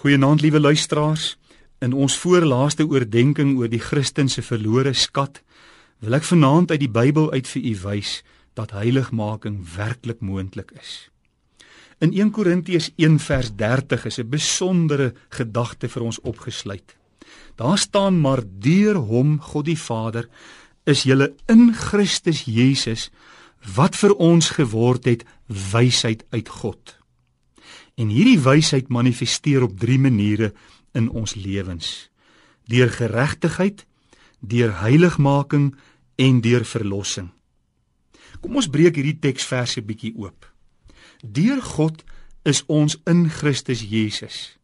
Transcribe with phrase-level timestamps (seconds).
[0.00, 1.36] Goeienaand liewe luisteraars.
[1.78, 5.42] In ons voorlaaste oordeenking oor die Christen se verlore skat,
[6.00, 8.12] wil ek vanaand uit die Bybel uit vir u wys
[8.56, 11.10] dat heiligmaking werklik moontlik is.
[12.00, 16.96] In 1 Korintiërs 1 vers 30 is 'n besondere gedagte vir ons opgesluit.
[17.60, 20.28] Daar staan maar deur hom God die Vader
[20.84, 23.10] is julle in Christus Jesus
[23.76, 26.99] wat vir ons geword het wysheid uit God.
[27.94, 30.52] En hierdie wysheid manifesteer op drie maniere
[30.92, 32.10] in ons lewens:
[32.70, 33.86] deur geregtigheid,
[34.40, 35.74] deur heiligmaking
[36.16, 37.30] en deur verlossing.
[38.40, 40.46] Kom ons breek hierdie teksverse bietjie oop.
[41.20, 42.04] Deur God
[42.42, 44.56] is ons in Christus Jesus.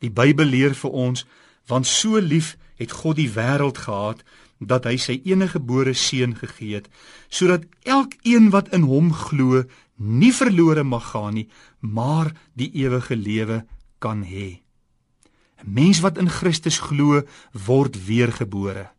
[0.00, 1.26] Die Bybel leer vir ons
[1.68, 4.24] want so lief het God die wêreld gehad
[4.58, 6.88] dat hy sy enige gebore seun gegee het
[7.28, 9.64] sodat elkeen wat in hom glo
[9.96, 11.48] nie verlore mag gaan nie,
[11.80, 13.64] maar die ewige lewe
[13.98, 14.60] kan hê.
[15.62, 17.22] 'n Mens wat in Christus glo,
[17.52, 18.90] word weergebore.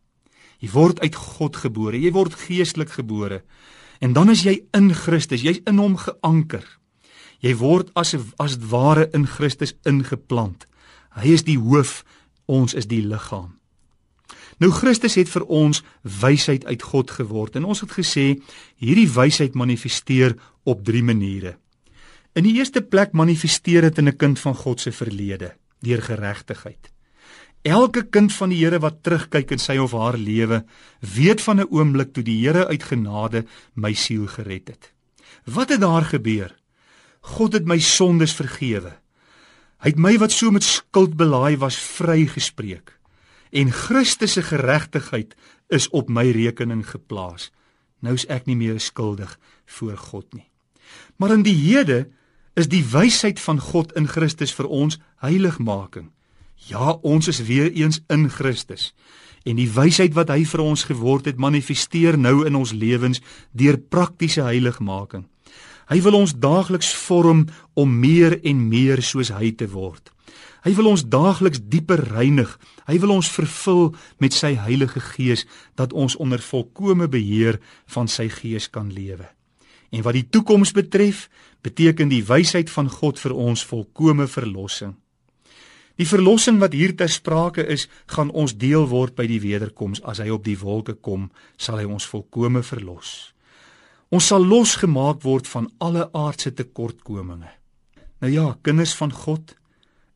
[0.58, 3.42] Jy word uit God gebore, jy word geestelik gebore.
[4.00, 6.64] En dan is jy in Christus, jy's in hom geanker.
[7.40, 10.66] Jy word as as ware in Christus ingeplant.
[11.16, 12.04] Hy is die hoof,
[12.46, 13.56] ons is die liggaam.
[14.56, 18.26] Nou Christus het vir ons wysheid uit God geword en ons het gesê
[18.80, 21.58] hierdie wysheid manifesteer op drie maniere.
[22.36, 26.90] In die eerste plek manifesteer dit in 'n kind van God se verlede deur geregtigheid.
[27.62, 30.64] Elke kind van die Here wat terugkyk in sy of haar lewe,
[31.00, 34.92] weet van 'n oomblik toe die Here uit genade my siel gered het.
[35.44, 36.54] Wat het daar gebeur?
[37.20, 38.96] God het my sondes vergewe.
[39.78, 42.95] Hy het my wat so met skuld belaaid was vrygespreek
[43.56, 45.34] en Christus se geregtigheid
[45.72, 47.50] is op my rekening geplaas.
[48.04, 49.32] Nou is ek nie meer skuldig
[49.78, 50.46] voor God nie.
[51.16, 52.06] Maar in die hede
[52.56, 56.10] is die wysheid van God in Christus vir ons heiligmaking.
[56.68, 58.92] Ja, ons is weer eens in Christus.
[59.46, 63.20] En die wysheid wat hy vir ons geword het, manifesteer nou in ons lewens
[63.52, 65.26] deur praktiese heiligmaking.
[65.86, 67.44] Hy wil ons daagliks vorm
[67.78, 70.10] om meer en meer soos hy te word.
[70.66, 72.50] Hy wil ons daagliks dieper reinig.
[72.90, 75.44] Hy wil ons vervul met sy Heilige Gees
[75.78, 77.60] dat ons onder volkomme beheer
[77.94, 79.28] van sy Gees kan lewe.
[79.94, 81.28] En wat die toekoms betref,
[81.62, 84.96] beteken die wysheid van God vir ons volkomme verlossing.
[85.96, 90.18] Die verlossing wat hier ter sprake is, gaan ons deel word by die wederkoms as
[90.20, 93.32] hy op die wolke kom, sal hy ons volkomme verlos.
[94.10, 97.48] Ons sal losgemaak word van alle aardse tekortkominge.
[98.20, 99.54] Nou ja, kinders van God,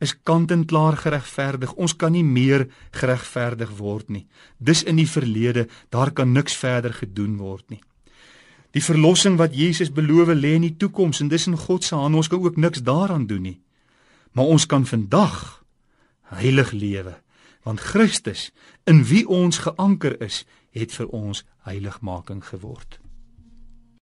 [0.01, 1.75] is kant en klaar geregverdig.
[1.77, 2.67] Ons kan nie meer
[2.97, 4.27] geregverdig word nie.
[4.59, 7.83] Dis in die verlede, daar kan niks verder gedoen word nie.
[8.73, 12.17] Die verlossing wat Jesus beloof lê in die toekoms en dis in God se hand.
[12.17, 13.59] Ons kan ook niks daaraan doen nie.
[14.33, 15.61] Maar ons kan vandag
[16.31, 17.17] heilig lewe,
[17.67, 18.51] want Christus
[18.87, 23.01] in wie ons geanker is, het vir ons heiligmaking geword.